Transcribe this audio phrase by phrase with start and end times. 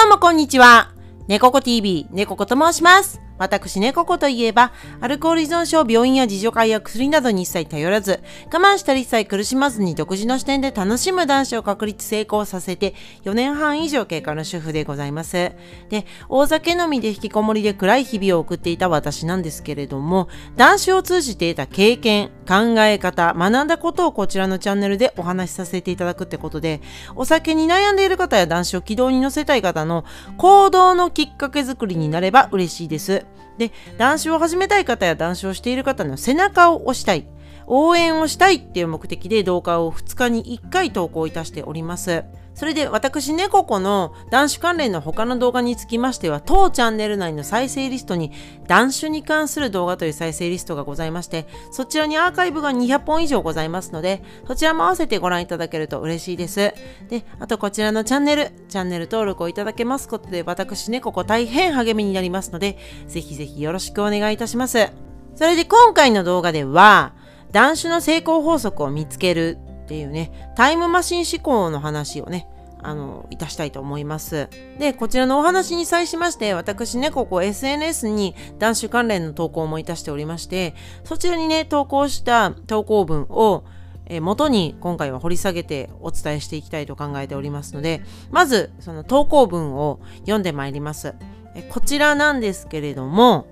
[0.00, 0.94] どうもこんにちは。
[1.28, 3.20] 猫子 TV、猫子と申します。
[3.40, 8.20] 私、猫子といえば、アルコール依存症、病院や自助会や薬などに一切頼らず、
[8.52, 12.94] 我慢したり一切苦しまずに独自の視点で楽しむ男子を確立成功させて、
[13.24, 15.52] 4年半以上経過の主婦でございます。
[15.88, 26.82] で、大酒飲みで引きこもりで暗い日々を送っていた私なんですけれども、男子を通じて得た経験、考え方、学んだことをこちらのチャンネルでお話しさせていただくってことで、
[27.16, 30.04] お酒に悩んでいる方や男子を軌道に乗せたい方の
[30.36, 33.29] 行動のきっかけ作りになれば嬉しいです。
[33.58, 37.26] で、男子を始めたい方や談笑をしている方の背中を押したい、
[37.72, 42.24] 応援をしたいっていう目的で動画を2日に1回投稿いたしております。
[42.52, 48.32] それで私、猫子の男子関連の他の動画につきましては、当チャンネル内の再生リストに
[48.66, 56.74] 男子に関する動画という再生リストがございまして、そちらにアーカイブが200本以上ございますので、そちらも合わせてご覧いただけると嬉しいです。
[57.08, 64.88] で、あとこちらのチャンネル、チャンネル登録をいただけますことで、私、猫子大変励みになりますので、ぜひぜひよろしくお願いいたします。
[65.36, 67.14] それで今回の動画では、
[67.52, 72.48] 男子の成功法則を見つけるっていうね、タイムマシン思考の話をね、
[72.82, 74.48] あの、いたしたいと思います。
[74.78, 83.64] で、こちらのお話に際しまして、私ね、ここ SNS に男子関連の投稿もいたしておりまして、そちらにね、投稿した投稿文を、
[84.06, 91.14] え元に今回は掘り下げてお伝えしていきたいと考えておりますので、まず、その投稿文を読んでまいります。
[91.54, 93.46] えこちらなんですけれども、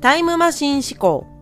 [0.00, 1.37] タイムマシン思考。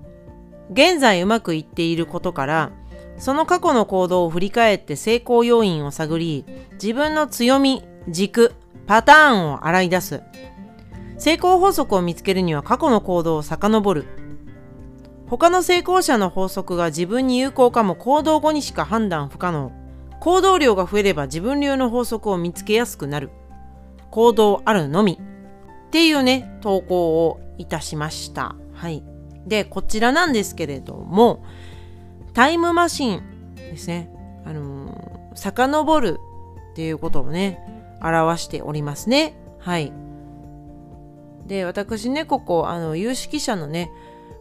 [0.70, 2.72] 現在うまくいっていることから、
[3.19, 8.55] その過去の行動を振り返って成功要因を探り、自分の強み、軸、
[8.87, 10.22] パターンを洗い出す。
[11.19, 14.05] 成功法則を見つけるには過去の行動を遡る。
[15.28, 19.72] 他の成功者の法則が自分に有効かも行動後にしか判断不可能。
[20.20, 23.31] 行動量が増えれば自分流の法則を見つけやすくなる。
[24.11, 25.19] 行動あるのみ。
[25.89, 28.54] っていうね、投稿をいたしました。
[28.72, 29.03] はい。
[29.47, 31.45] で、こちらなんですけれども、
[32.34, 34.11] タイムマシンですね。
[34.45, 36.21] あのー、遡る
[36.73, 37.61] っていうことをね、
[38.03, 39.34] 表しておりますね。
[39.59, 39.93] はい。
[41.47, 43.91] で、私ね、ここ、あの、有識者のね、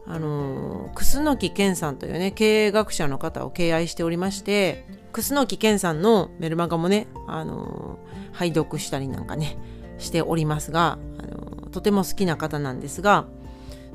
[0.07, 9.57] あのー、楠木健さんというね、経営学者の方を敬愛しておりまして、楠木健さんのメルマガもね、あのー、拝読したりなんかね、
[9.97, 13.25] しておりますが、あのー、とても好きな方なんですが、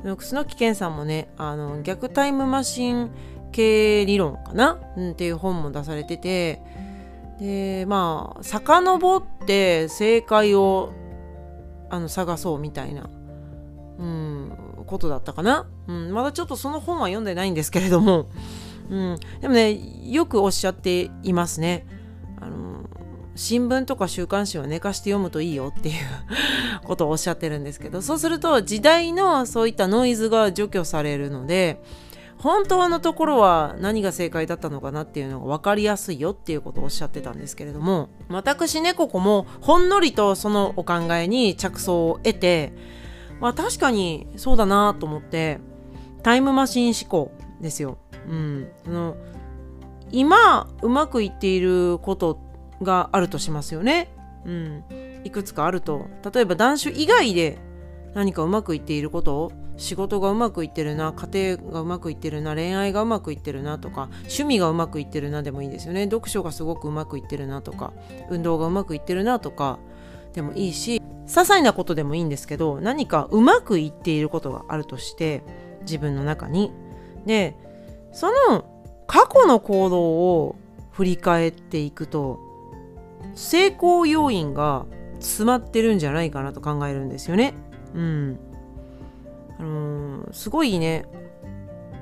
[0.05, 3.11] 楠木健さんもね、あの、逆タイムマシン
[3.51, 6.63] 系理論かな、うん、っていう本も出されてて
[7.39, 10.93] でまあ遡って正解を
[11.89, 13.11] あの探そうみたいな、
[13.99, 14.53] うん、
[14.87, 18.29] ことだったかな、うん、まだちょっとその本は読んでないんですけれども、
[18.89, 19.79] うん、でもね
[20.09, 21.87] よくおっしゃっていますね。
[22.41, 22.80] あの
[23.37, 25.95] 新聞とか週刊誌を寝かして読むといいよっていう
[26.85, 31.83] ことをおっしゃってるんですけど そうすると時代のそういったノイズが除去されるので
[32.39, 42.73] 本当のところは何が正解だったのかなっていうのが分かりやすいよっていうことをおっしゃってたんですけれども私ねここもほんのりとそのお考えに着想を得て
[43.41, 45.61] まあ確かにそうだなと思って
[46.23, 47.99] タイムマシン思考ですよ。
[48.29, 49.17] うん、その
[50.13, 52.39] 今うまくいっていること
[52.83, 54.13] があるとしますよね。
[54.45, 54.85] うん、
[55.25, 56.07] いくつかあると。
[56.33, 57.59] 例えば男子以外で
[58.15, 66.05] 何かうまくいっていること仕事がうまくいってるな家庭がうまくいってるな恋愛がうまくいってるなとか趣味がうまくいってるなでもいいですよね。
[66.05, 67.93] 読書がすごくうまくいってるなとか
[68.29, 69.79] 運動がうまくいってるなとか
[70.33, 75.43] でもいいし些細なことでもいいんですけど何かうまくいっていることがあるとして
[75.83, 76.73] 自分の中に。
[77.25, 77.57] で
[78.13, 78.65] その
[79.07, 80.57] 過去の行動を
[80.91, 82.39] 振り返っていくと
[83.35, 84.87] 成功要因が
[85.21, 87.55] 詰まってるんじゃないかなと考えるんですよね。
[87.95, 88.39] うん。
[89.59, 91.05] あのー、すごいね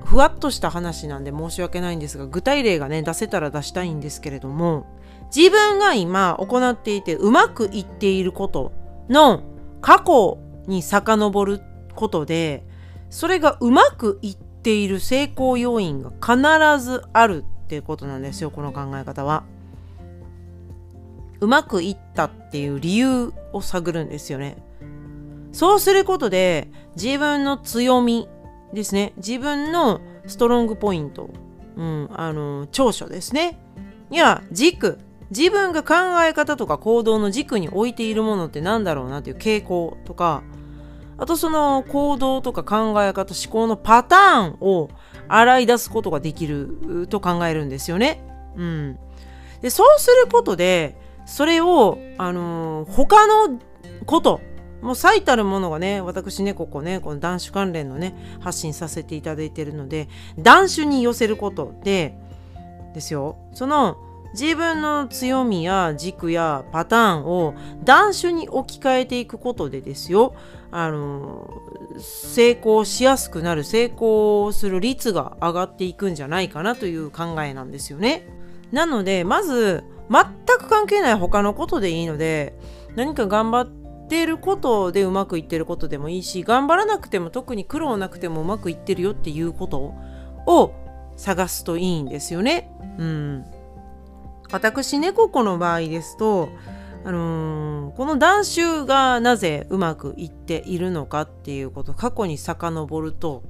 [0.04, 4.86] ふわっとした話なんで申し訳ないんですが具体例がね出せたら出したいんですけれども
[5.34, 8.72] 自分が今行っていてうまくいっていること
[9.10, 9.42] の
[9.80, 11.60] 過去に遡る
[11.94, 12.64] ことで
[13.10, 19.44] それがうまくいっている成功要因が必ずあるっていうことなんですよこの考え方は。
[21.40, 24.56] うまくいったっていう理由を探るんですよね。
[25.52, 28.28] そうすることで自分の強み
[28.72, 29.12] ですね。
[29.16, 31.30] 自分のストロングポイント、
[31.76, 33.58] うん、あの長所ですね。
[34.10, 34.98] いや軸。
[35.30, 35.94] 自分が考
[36.24, 40.42] え方とか行動の軸に置いているものって何だろうなっていう傾向とか。
[41.20, 44.88] あとその行動とか考え方思考のパターンを
[45.26, 48.24] 洗い出すことができると考えるんですよね。
[48.56, 48.98] うん、
[49.60, 50.96] でそうすることで
[51.28, 53.60] それを、あのー、他の
[54.06, 54.40] こと
[54.80, 60.08] もう最たるものがね私ねここねこの断酒関連のね発信させていただいてるので
[60.38, 62.16] 断酒に寄せることで
[62.94, 63.98] ですよその
[64.32, 67.54] 自分の強みや軸やパターンを
[67.84, 70.34] 断酒に置き換えていくことでですよ
[70.70, 71.62] あの
[71.98, 78.26] 成功しやすくなる成功する率が上がっていくんじゃないかなという考えなんですよね。
[78.70, 80.24] なのでまず全
[80.58, 82.58] く関係ない他のことでいいので
[82.96, 89.94] 何か頑張っていることでうまくいってることでもいいし頑張らなくても特に苦労なくてもうまくいってるよっていうこと
[90.46, 90.72] を
[91.16, 92.70] 探すといいんですよね。
[92.98, 93.44] うん、
[94.50, 96.48] 私猫子の場合ですと、
[97.04, 103.42] あのー、この断酒がなぜうまくいっているのかっていうこと過去に遡ると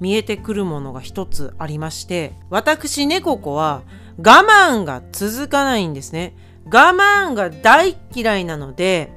[0.00, 3.82] 見えてくるものが一つありまして私猫子は
[4.18, 6.36] 我慢が続かないんですね
[6.66, 9.12] 我慢が大嫌いなので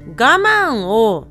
[0.00, 1.26] 我慢を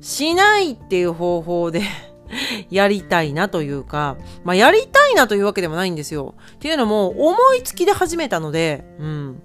[0.00, 1.82] しないっていう方法で
[2.70, 6.34] やりたいなというか、まあ、やりたいなというわけでもないんですよ。
[6.54, 9.42] っていうのも、思いつきで始めたので、うん。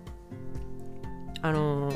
[1.42, 1.96] あのー、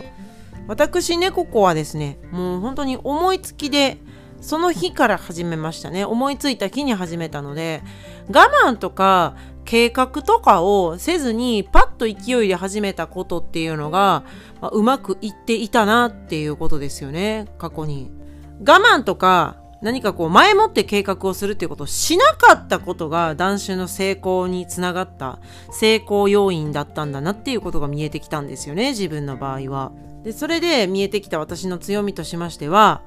[0.68, 3.98] 私、猫子はですね、もう本当に思いつきで、
[4.42, 6.06] その日から始めましたね。
[6.06, 7.81] 思いついた日に始めたので、
[8.28, 9.36] 我慢とか
[9.66, 14.24] 計画とかをせずにパッと勢いで始めたことっていうのが、
[14.62, 18.12] まあ、うまくいっていたなっていうことですよね、過去に。
[18.60, 25.40] 我慢とか何かこう前もって計画をするっていうことをしなかったことが断種の成功につながった
[25.72, 29.92] 成功要因だったんだなっていうことが見えてきたんですよね自分の場合は。
[30.24, 33.01] でそれで見えてきた私の強みとしましては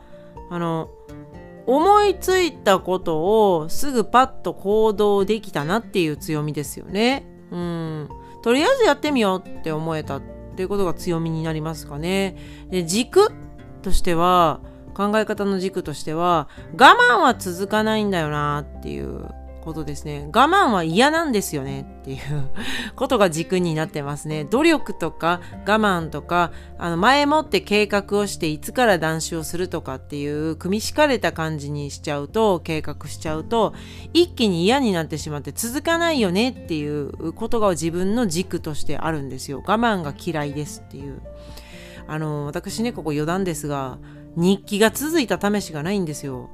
[0.48, 0.88] あの
[1.66, 7.26] 思いついたことをすぐパッと行動できたなっていう強みですよね。
[7.50, 8.08] うん。
[8.42, 10.22] とりあえずやってみようって思えたっ
[10.56, 12.36] ていうことが強みになりますかね。
[12.70, 13.32] で軸
[13.82, 14.60] としては
[14.94, 16.48] 考え方の軸としては
[16.78, 19.28] 我慢は続かないんだよなっていう
[19.70, 20.28] ことですね。
[20.34, 21.86] 我慢は嫌なんですよね。
[22.00, 22.18] っていう
[22.96, 24.44] ことが軸になってますね。
[24.44, 33.74] 努力とか我慢とかあの前もって計画をしていつから断酒をするとかっていう組み敷かれた感じにしちゃうと計画しちゃうと
[34.12, 39.62] 一気に嫌になってしまって続かないよねっていうことが自分の軸としてあるんですよ。
[39.64, 41.22] 我慢が嫌いですっていう。
[42.08, 43.98] あの私ねここ余談ですが
[44.34, 46.50] 日記が続いた試しがないんですよ。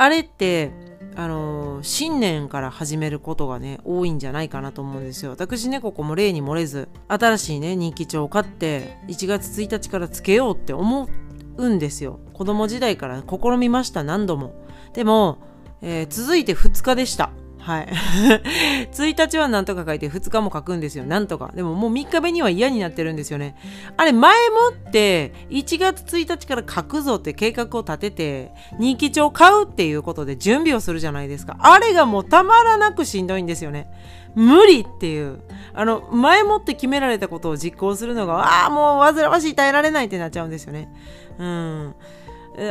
[0.00, 0.70] あれって、
[1.18, 5.32] あの、新年から始めることがね、多いんじゃないかなと思うんですよ。
[5.32, 11.08] 私ね、ここも例に漏れず、新しいね、人気帳を買って、1月1日からつけようって思
[11.56, 12.20] うんですよ。
[12.34, 14.64] 子供時代から試みました、何度も。
[14.92, 15.38] でも、
[15.82, 17.32] えー、続いて2日でした。
[17.58, 17.88] はい。
[18.92, 21.04] 1日はなんとか書いて2日も書くんですよ。
[21.04, 21.50] なんとか。
[21.54, 23.56] でももう3日目には嫌になってるんですよね。
[23.96, 31.56] あれ前もって1月1日から書くぞって計画を立てて日記帳を買うっていうことで準備をするじゃないですか。
[31.60, 33.88] あれがもうたまらなくしんどいんですよね。
[34.34, 35.40] 無理っていう。
[35.74, 40.88] あの、前もって決められたことを実行するのが、ああ、もう煩わしい、耐えられないってなっちゃうんですよね。
[41.38, 41.94] うん。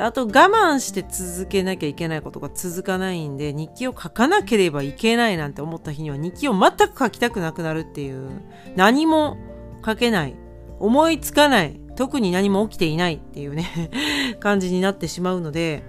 [0.01, 8.41] あと我慢して続けなきゃいけないことが続かないんで日記を書かなければいけないなんて思った日には日記を全く書きたくなくなるっていう
[8.75, 9.37] 何も
[9.85, 10.35] 書けない
[10.79, 13.89] 思いつかない特に何も起きていないっていうね
[14.39, 15.83] 感じになってしまうので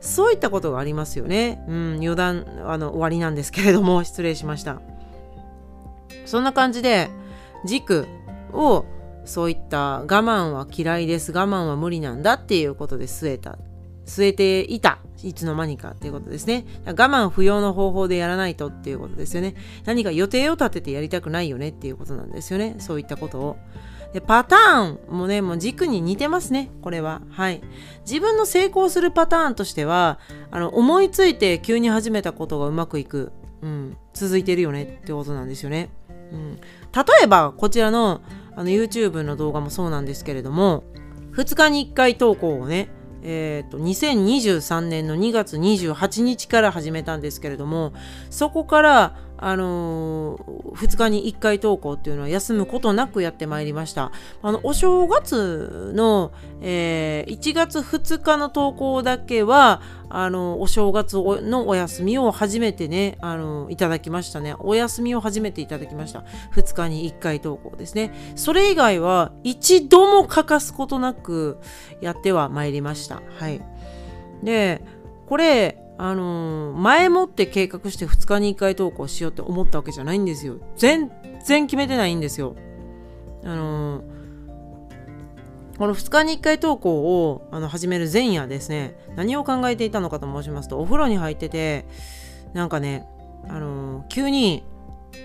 [0.00, 1.62] そういったことがありますよね。
[1.68, 4.80] うん、余談あの終わりなんですけれども失礼しました。
[6.26, 7.08] そんな感じで
[7.64, 8.06] 軸
[8.52, 8.84] を
[9.24, 13.58] そういった我慢は嫌いです、我慢は無理なんだっていうことで据えた。
[14.06, 14.98] 据えていた。
[15.22, 16.66] いつの間にかっていうことですね。
[16.84, 19.54] 我慢不要の方法でやらないとっていうことですよね。
[19.84, 22.76] 何か予定を立ててやりたくないよねっていうことなんですよね。
[22.78, 23.56] そういったことを。
[24.12, 26.70] で、パターンもね、もう軸に似てますね。
[26.82, 27.22] これは。
[27.30, 27.62] はい。
[28.04, 30.18] 自分の成功するパターンとしては、
[30.50, 33.32] あの、思いついて急に始めたことがうまくいく。
[33.62, 33.96] うん。
[34.12, 35.90] 続いてるよねってことなんですよね。
[36.32, 36.56] うん。
[36.56, 36.62] 例
[37.22, 38.20] えば、こちらの、
[38.56, 40.84] あの YouTube の動画もそうなんですけれども
[41.32, 42.90] 2日に1回投稿をね
[43.24, 47.92] えーと、2023年の2月28日から始めたんですけれども
[48.30, 54.12] そこからあのー、2日に1回投稿っていうのは休むことなくやってまいりました。
[54.40, 56.30] あの、お正月の、
[56.60, 64.54] えー、1月2日の投稿だけは、あの、お正月のお休みを初めてね、あの、いただきましたね。
[64.60, 66.22] お休みを初めていただきました。
[66.54, 68.14] 2日に1回投稿ですね。
[68.36, 71.58] それ以外は一度も欠かすことなく
[72.00, 73.20] やってはまいりました。
[73.40, 73.60] はい。
[74.44, 74.84] で、
[75.26, 80.56] これ、あのー、前もって計画して2日に1回投稿しようって思ったわけじゃないんですよ。
[80.76, 81.10] 全
[81.44, 82.56] 然決めてないんですよ。
[83.44, 84.02] あのー、
[85.78, 91.86] この2日に1回投稿をあの始める前夜ですね、何を考えていたのかと申しますと、お風呂に入ってて、
[92.52, 93.06] なんかね、
[93.48, 94.64] あのー、急に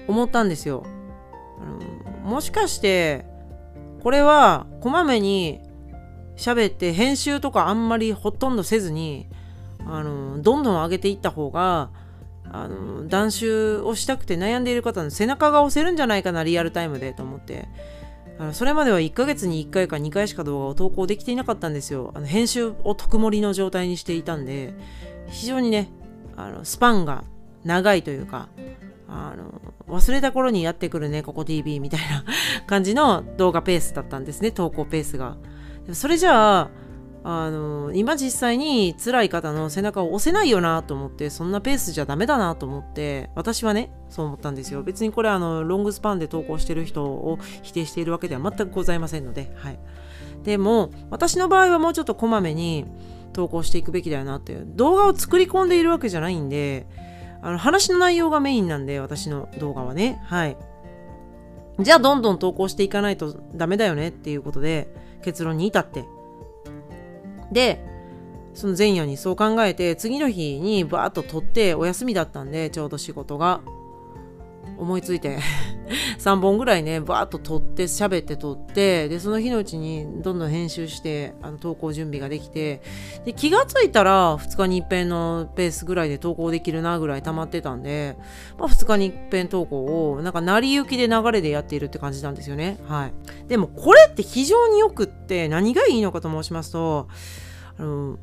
[0.08, 0.84] 思ったんですよ。
[1.60, 3.26] あの、もしかして、
[4.04, 5.62] これはこまめに
[6.36, 9.28] 喋って編集とかあんまりほとんどせずに、
[9.90, 11.90] あの、どんどん上げていった方が、
[12.50, 17.68] あの断酒をしたくて悩んでいる方の背中が押せるんじゃないかなリアルタイムでと思って。
[18.40, 22.12] あのそれまでは1ヶ月に1回か2回しか動画を投稿できていなかったんですよ。
[22.14, 24.76] あの編集を特盛りの状態にしていたんで
[25.28, 25.90] 非常にね
[26.36, 27.24] あのスパンが
[27.64, 28.50] 長いというか
[29.08, 32.24] あの忘れた頃にやってくるねここ TV みたいな
[32.68, 35.38] 感じの動画ペースだったんですね投稿ペースが。
[35.94, 36.70] それじゃあ
[37.30, 44.82] あの今実際に辛い方の背中を押せないよなと思ってそんなペースじゃダメだなと思って私はねそう思ったんですよ。
[44.82, 49.80] 別にこれあのロングスパンで投稿してる人を否定しているわけでは全くございませんのではい。
[50.44, 52.86] でも私の場合はもうちょっとこまめに
[53.34, 56.88] 投稿していくべきだよなっていう動画を作り込んでいるわけじゃないんで
[57.42, 60.22] あの話の内容がメインなんで私の動画はね。
[60.28, 60.56] はい。
[61.82, 64.88] じゃあどんどん投稿していかないとダメだよねっていうことで
[65.22, 66.06] 結論に至って
[67.52, 67.84] で、
[68.54, 73.62] その前夜にそう考えて、次の日にバーッと取ってお休みだったんで、ちょうど仕事が。
[74.78, 75.40] 思いついて
[76.20, 82.82] 3本ぐらいねバーッと撮って喋って撮ってでその日のうちにどんどん編集してあの投稿準備ができて
[83.26, 88.18] で気がついたら2日に一遍のペースぐらいで投稿できるなぐらい溜まってたんで、
[88.58, 92.78] まあ、2日に一遍投稿をなんか成り行きで流れでやっているって感じなんですよね。
[92.88, 93.14] はい。
[93.48, 97.08] でもこれって非常によくって何がいいのかと申しますと
[97.80, 98.18] あの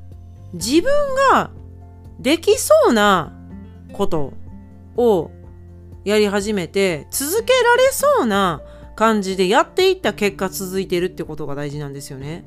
[0.53, 0.93] 自分
[1.33, 1.51] が
[2.21, 3.33] できそうな
[3.93, 4.33] こと
[4.97, 5.31] を
[6.05, 8.61] やり始めて続けられそうな
[8.97, 12.45] 感じでやっていった結果続いてるってことが大事なんですよね。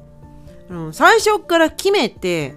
[0.69, 2.55] うん、最初から決めて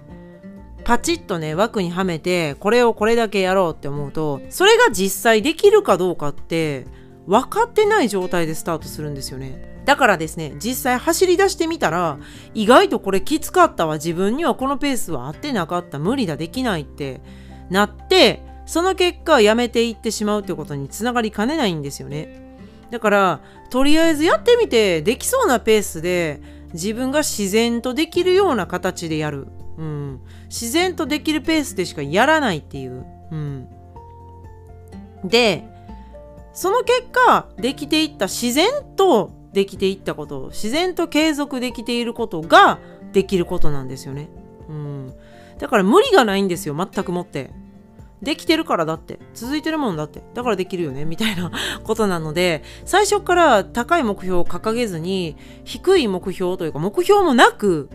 [0.83, 6.85] パチッとね枠にはめてこれをこれだけやろうって思うとそれが実際できるかどうかって
[7.27, 9.69] 分かってない状態でスタートするんですよね。
[9.85, 12.19] だからですね実際走り出してみたら
[12.53, 17.21] 意外とこれきつかったわ自分にはこのペースは合ってなかった無理だできないって
[17.69, 22.41] なってその結果やめていってしまうってことにつながりかねないんですよね。
[22.91, 23.39] だから
[23.69, 26.41] とりあえずやってみてできそうなペースで
[26.73, 33.67] 自分が自然とできるような形でやる、うん、自然とできるペースでしかやらないっていう、うん、
[35.23, 35.67] で
[36.53, 42.79] その結果できていった自然とできていったこと自然と継続できていることが
[43.13, 44.29] できることなんですよね、
[44.69, 45.13] うん、
[45.59, 47.51] だから無理がないんですよ全くもって。
[48.21, 49.19] できてるからだって。
[49.33, 50.21] 続いてるもんだって。
[50.33, 51.05] だからできるよね。
[51.05, 51.51] みたいな
[51.83, 57.89] ことなので最初から高い目標を掲げずに低い目標というか目標もなく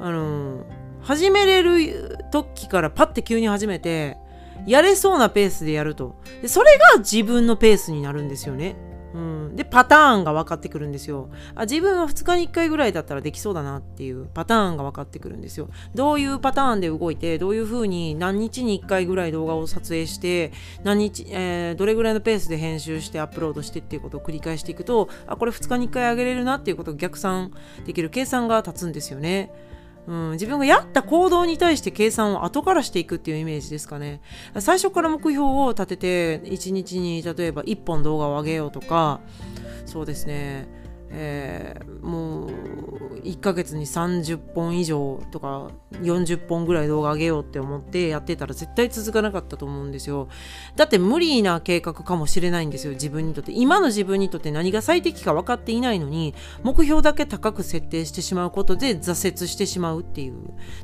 [0.00, 0.64] あの、
[1.00, 4.16] 始めれる時からパッて急に始めて
[4.66, 6.16] やれそうなペースでやると。
[6.42, 8.76] でそれが自分のペースになるんですよね。
[9.14, 11.30] うん、でパターンが分かってくるんですよ。
[11.54, 15.68] あ自分は2日に1回ぐらいだったらできそうだなっていうパターンが分かってくるんですよ。
[15.94, 20.52] どういうパターンで動いてどういうふうに何日に1回ぐらい動画を撮影して
[20.84, 27.52] 何日、えー、どれぐらいのペースで編集してアップロードしてっていうことを繰り返していくとあこれ2日に1回上げれるなっていうことを逆算
[27.86, 29.50] できる計算が立つんですよね。
[30.08, 34.22] うん、自分がやった行動に対して計算を後からしていくっていうイメージですかね。
[34.58, 39.20] 最初から目標を立てて、1日に例えば1本動画を上げようとか、
[39.84, 40.66] そうですね、
[41.10, 42.50] えー、もう
[43.22, 50.28] 1ヶ月に30本以上とか40本ぐらい動画上げようって思ってやってたら絶対続かなかったと思うんですよ。
[50.76, 53.52] だって無理な計画かもしれないんですよ自分にとって。
[53.52, 60.34] 今の自分にとって何が最適か分かっていないのに目標だけ高く設定してしまうことで挫折してしまうっていう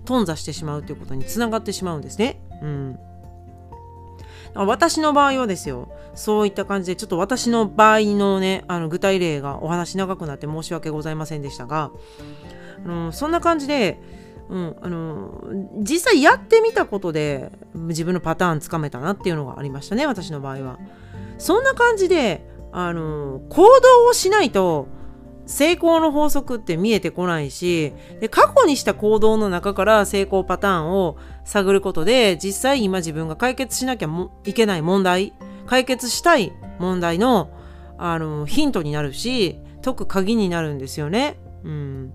[0.04, 2.40] 頓挫してしまうっていうことにつながってしまうんですね。
[2.62, 2.98] うん。
[4.54, 11.90] 私の場合はですよ、そういった感じで、ちょっと私の場合のね、あの具体例がお話長くなって申し訳ございませんでしたが、
[12.84, 14.00] あのそんな感じで、
[14.48, 15.42] うん、あの
[15.78, 20.78] 実際やってみたことで自分のパターンつかめたなっていうのがありましたね私の場合は。
[21.38, 24.88] そんな感じであの行動をしないと
[25.46, 34.08] 成功の法則って見えてこないしで過去にした行動の中から成功パターンを探ることで実際今自分が解決しなきゃ
[34.44, 35.34] いけない問題
[35.66, 37.50] 解決したい問題の
[37.96, 41.38] あのヒントになるし解く鍵になるんですよね。
[41.62, 42.12] うん、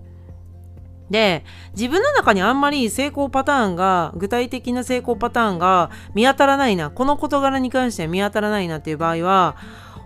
[1.10, 9.56] で自分の中にあんまり成功パターンが具体的な成功パターンが見当たらないなこの事柄に関しては見当たらないなっていう場合は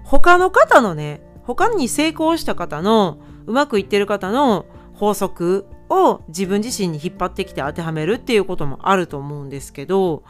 [0.04, 10.22] 他の方のね他に成功した方のうまくいってる方の法則を自分自身に引っ張ってきて当てはめるっていうこともあると思うんですけど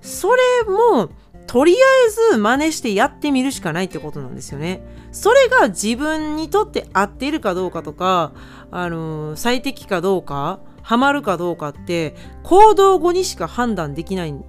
[0.00, 1.10] それも
[1.46, 4.82] とりあえず真似してやってみるしかないってことなんですよね。
[5.12, 8.32] それが自分にとって合っているかどうかとか、
[8.70, 14.44] あのー、最適かどうか、ハマるかどうかって行動後にしか判断できないん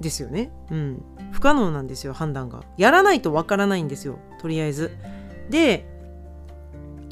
[0.00, 0.52] ですよね。
[0.70, 1.02] うん。
[1.32, 2.64] 不可能なんですよ、判断が。
[2.76, 4.90] やらないとわからないんですよ、とりあえず。
[5.50, 5.86] で、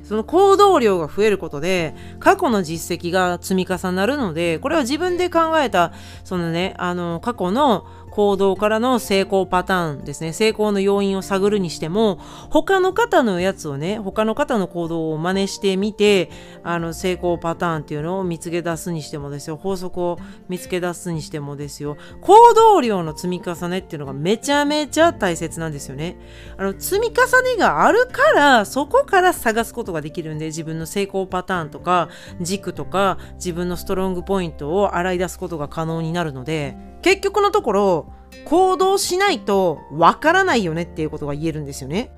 [0.09, 5.93] その行動量が増えることで過去の実績が積み重なるのでこれは自分で考えた
[6.25, 7.85] そのねあの過去の
[8.19, 10.33] 行動からの成功パターンですね。
[10.33, 12.19] 成功の要因を探るにしても
[12.51, 16.29] 他の方のやつをね他の方の行動を真似してみて
[16.65, 19.57] あの成功パターンっていうのを見つけ出すにしてもですよ。
[19.57, 21.97] 法則を見つけ出すにしてもですよ。
[22.21, 26.19] 行動量の積み重ねっていうのがめちゃめちゃ大切なんですよね。
[26.57, 32.09] あの積み重ねがあるからそこから探すことができるんで自分の成功パターンとか
[32.41, 36.98] 軸とか自分のストロングポイントを洗い出すことが可能になるので。
[37.03, 38.13] 結局のところ
[38.45, 42.11] 行動しないとわからないよねっていうことが言えるんですよね。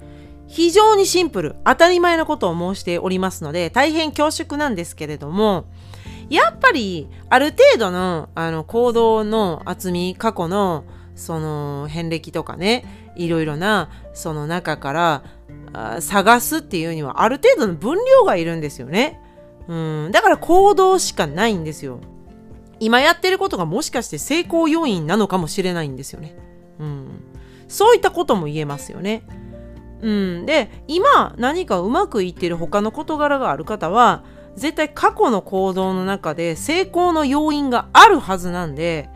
[0.47, 5.67] 非常にシンプル、当たり前のことを申しておりますので、大変恐縮なんですけれども、
[6.29, 10.85] やっぱり、ある程度の、あの、行動の厚み、過去の、
[11.15, 12.85] その、遍歴とかね、
[13.15, 15.23] いろいろな、その中から、
[16.01, 19.21] 探すっていうには、ある程度の分量がいるんですよね。
[19.69, 19.75] う
[20.09, 22.01] ん、だから行動しかないんですよ。
[22.81, 26.35] 今やってることがもしかして成功要因なのかもしれないんですよね。
[26.79, 27.09] うん。
[27.69, 29.23] そういったことも言えますよね。
[30.01, 30.47] うん。
[30.47, 34.25] で、今何かうまくいってる他の事柄がある方は、
[34.57, 39.09] 絶対過去の行動の中で成功の要因があるはずなんで、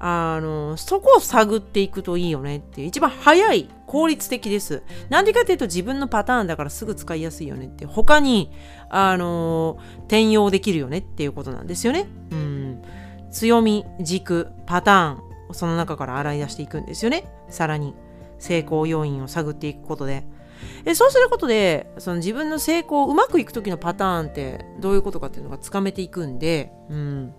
[0.00, 4.82] あの、そこを探っていくといいよねっていう、一番早い、効率的です。
[5.08, 8.52] なんでかっていうと自分のパターンだからすぐ使いやすいよねって、他に、
[8.90, 12.06] あの、転用できるよねっていうことなんですよね。
[12.30, 12.82] うん。
[13.30, 17.24] 強み、軸、パターン、その中から洗い出していくんですよね。
[17.48, 17.94] さらに、
[18.38, 20.24] 成功要因を探っていくことで。
[20.84, 27.34] えそうすることで、その自分の成功、うまくいく時のパターンってどういうことかっていうのがつかめていくんで、うん。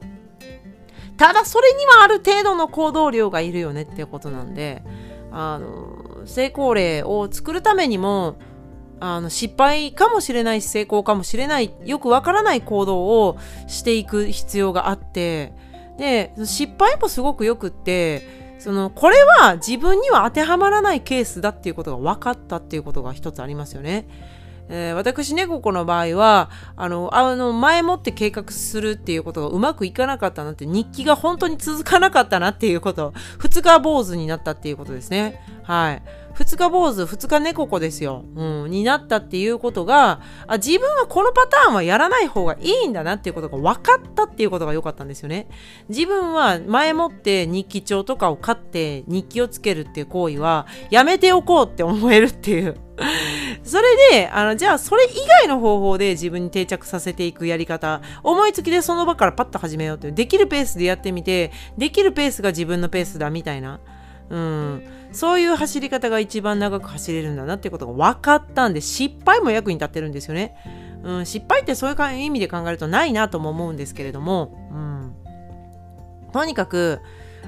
[1.18, 4.84] ただ、それにはある程度の行動量がいるよねっていうことなんで、
[5.32, 8.38] あの、成功例を作るためにも、
[9.02, 15.54] あの失敗かもしれないし成功かもしれないよくわからない行動をしていく必要があって
[16.00, 24.08] で失敗もすごくよくってそのこれは自分には当てはまらないケースだっていうことが分かったっていうことが一つありますよね。
[24.72, 35.42] えー、私ね、ここの場合は、あの、あの、前もって計画するっていうことがうまくいかなかったなって、日記が本当に続かなかったなっていうこと、二日坊主になったっていうことですね。
[35.64, 36.04] はい。
[36.40, 38.24] 二日坊主、二日猫子ですよ。
[38.34, 45.50] うん、になったっていうことが、あ、自分はこのパターンはやらない方がいいんだなっていうことが分かったっていうことが良かったんですよね。
[45.90, 52.78] 自分は前もって日記帳とかを買って日記をつけるっていう行為はやめておこうって思えるっていう。
[53.64, 63.82] それで、あの、じゃあそれ以外の方法で自分に定着させていくやり方、思いつきでその場からパッと始めようっていう、できるペースでやってみて、できるペースが自分のペースだみたいな。
[64.30, 70.56] うん、そういう走り方が一番長く走れるんだなっていうことが分かったんで失敗も役に立ってるんですよね。
[71.04, 75.16] うん、失敗ってそういう意味で考えるとないなとも思うんですけれども、うん、
[76.34, 77.00] とにかく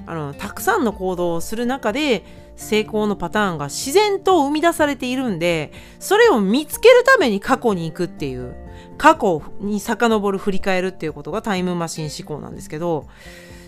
[0.06, 2.24] あのたくさんの行動をする中で
[2.56, 8.56] 成功のパターンが自然と生み出されているんでそれを見つけるために過去に行くっていう
[8.98, 13.08] 過去に遡る振り返るっていうことがタイムマシン思考なんですけど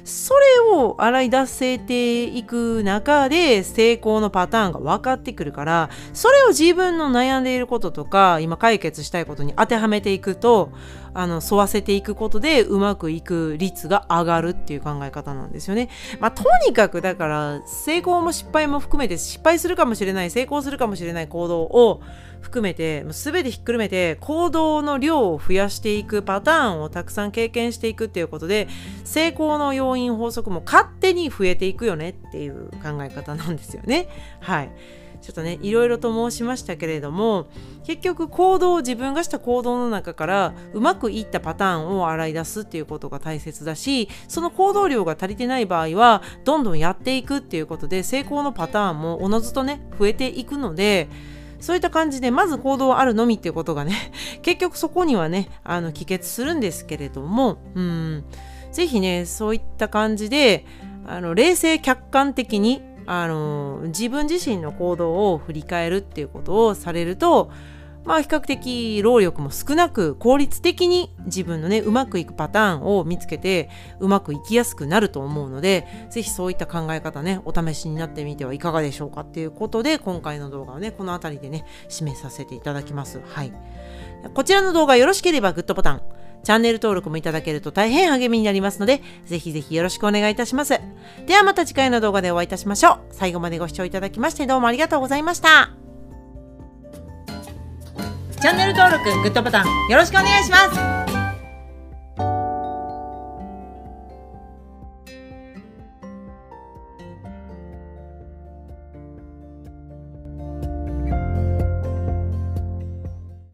[0.03, 10.71] それを洗い出せていく中で成功のパターンが分かってくるからそれを自分の悩んでいることとか今解決したいことに当てはめていくと
[11.13, 15.89] あの沿わせていくことでうまくいく率が上がるっていう考え方なんですよね。
[16.19, 22.01] まあ、とにかくだから成功も失敗も含めて失敗するかもしれない成功するかもしれない行動を
[22.41, 28.67] 含めて全てひっくるめて行動の量を増やしていくパターンをたくさん経験していくっていうことで
[29.05, 34.07] 成功の要因法則も勝手に増えていくよねっていう考え方なんですよね。
[34.39, 34.71] はい。
[35.21, 37.47] ちょっとねいろいろと申しましたけれども
[37.85, 51.07] 結局行動自分がした行動の中からうまくいったパターンを洗い出すっていうことが大切だしその行動量が足りてない場合はどんどんやっていくっていうことで成功のパターンもおのずとね増えていくので
[51.63, 54.11] そういった感じで、まず行動あるのみっていうことがね、
[54.43, 58.25] 結局そこにはね、あの、帰結するんですけれども、うん、
[58.73, 60.65] ぜひね、そういった感じで、
[61.05, 67.51] あの、冷静客観的に、あの、自分自身の行動を振り返るっていうことをされると、
[68.05, 83.21] まあ比較的労力も少なく効率的に自分のねうまくいくパターンを見つけてうまくいきやすくなると思うので是非そういった考え方ねお試しになってみてはいかがでしょうかっていうことで今回の動画をねこの辺りでね締めさせていただきます。
[83.25, 83.53] はい。
[84.33, 86.01] こちらの動画よろしければグッドボタン。
[86.43, 90.79] チャンネル登録もいただけると大変励みになりますので、ぜひぜひよろしくお願いいたします。
[91.25, 92.99] ではまた次回の動画でお会いいたしましょう。
[93.11, 95.71] 最後までご視聴いただきましてどうもありがとうございました。
[98.41, 100.57] チャンネル登録、グッドボタンよろしくお願いしま
[100.99, 101.02] す。